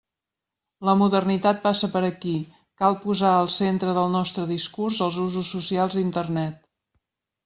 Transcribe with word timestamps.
La 0.87 0.93
modernitat 0.99 1.59
passa 1.65 1.89
per 1.95 1.99
aquí, 2.07 2.31
cal 2.83 2.97
posar 3.03 3.33
al 3.41 3.49
centre 3.57 3.93
del 3.99 4.09
nostre 4.15 4.47
discurs 4.53 5.03
els 5.09 5.19
usos 5.27 5.53
socials 5.57 5.99
d'Internet. 5.99 6.65